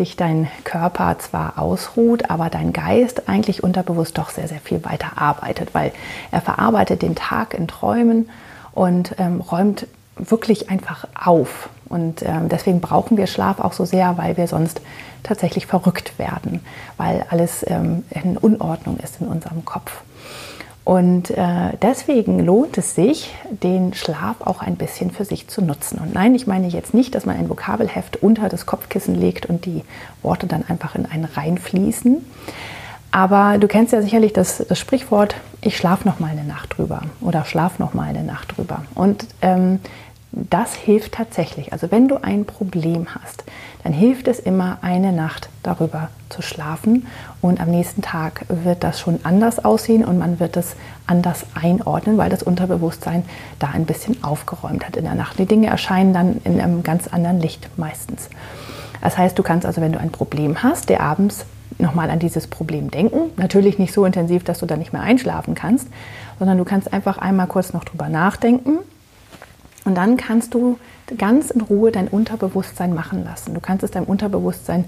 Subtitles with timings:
[0.00, 5.12] sich dein Körper zwar ausruht, aber dein Geist eigentlich unterbewusst doch sehr, sehr viel weiter
[5.16, 5.92] arbeitet, weil
[6.30, 8.30] er verarbeitet den Tag in Träumen
[8.72, 9.86] und ähm, räumt
[10.16, 11.68] wirklich einfach auf.
[11.90, 14.80] Und ähm, deswegen brauchen wir Schlaf auch so sehr, weil wir sonst
[15.22, 16.64] tatsächlich verrückt werden,
[16.96, 20.00] weil alles ähm, in Unordnung ist in unserem Kopf.
[20.90, 26.00] Und äh, deswegen lohnt es sich, den Schlaf auch ein bisschen für sich zu nutzen.
[26.00, 29.66] Und nein, ich meine jetzt nicht, dass man ein Vokabelheft unter das Kopfkissen legt und
[29.66, 29.84] die
[30.20, 32.26] Worte dann einfach in einen reinfließen.
[33.12, 37.02] Aber du kennst ja sicherlich das, das Sprichwort, ich schlafe noch mal eine Nacht drüber
[37.20, 38.82] oder schlaf noch mal eine Nacht drüber.
[38.96, 39.78] Und ähm,
[40.32, 41.72] das hilft tatsächlich.
[41.72, 43.44] Also wenn du ein Problem hast,
[43.82, 47.06] dann hilft es immer, eine Nacht darüber zu schlafen.
[47.40, 52.16] Und am nächsten Tag wird das schon anders aussehen und man wird es anders einordnen,
[52.16, 53.24] weil das Unterbewusstsein
[53.58, 55.38] da ein bisschen aufgeräumt hat in der Nacht.
[55.38, 58.28] Die Dinge erscheinen dann in einem ganz anderen Licht meistens.
[59.00, 61.44] Das heißt, du kannst also, wenn du ein Problem hast, der abends
[61.78, 63.30] nochmal an dieses Problem denken.
[63.36, 65.88] Natürlich nicht so intensiv, dass du dann nicht mehr einschlafen kannst,
[66.38, 68.80] sondern du kannst einfach einmal kurz noch drüber nachdenken
[69.84, 70.78] und dann kannst du
[71.16, 73.54] ganz in Ruhe dein Unterbewusstsein machen lassen.
[73.54, 74.84] Du kannst es deinem Unterbewusstsein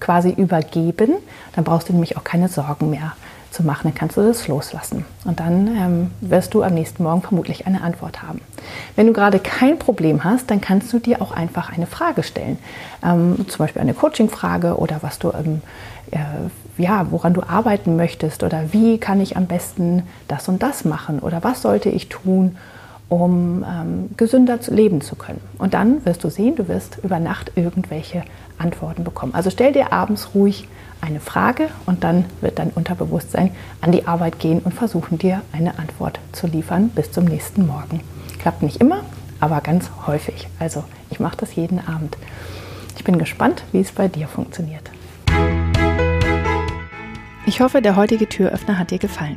[0.00, 1.14] quasi übergeben.
[1.54, 3.12] Dann brauchst du nämlich auch keine Sorgen mehr
[3.50, 3.84] zu machen.
[3.84, 5.04] Dann kannst du das loslassen.
[5.24, 8.40] Und dann ähm, wirst du am nächsten Morgen vermutlich eine Antwort haben.
[8.96, 12.58] Wenn du gerade kein Problem hast, dann kannst du dir auch einfach eine Frage stellen.
[13.02, 15.62] Ähm, zum Beispiel eine Coaching-Frage oder was du, ähm,
[16.10, 16.18] äh,
[16.76, 21.20] ja, woran du arbeiten möchtest oder wie kann ich am besten das und das machen
[21.20, 22.56] oder was sollte ich tun,
[23.14, 25.40] um ähm, gesünder leben zu können.
[25.58, 28.22] Und dann wirst du sehen, du wirst über Nacht irgendwelche
[28.58, 29.34] Antworten bekommen.
[29.34, 30.68] Also stell dir abends ruhig
[31.00, 35.78] eine Frage und dann wird dein Unterbewusstsein an die Arbeit gehen und versuchen dir eine
[35.78, 38.00] Antwort zu liefern bis zum nächsten Morgen.
[38.40, 39.00] Klappt nicht immer,
[39.38, 40.48] aber ganz häufig.
[40.58, 42.16] Also ich mache das jeden Abend.
[42.96, 44.90] Ich bin gespannt, wie es bei dir funktioniert.
[47.46, 49.36] Ich hoffe, der heutige Türöffner hat dir gefallen.